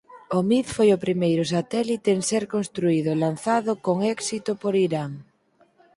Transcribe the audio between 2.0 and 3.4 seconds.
en ser construído e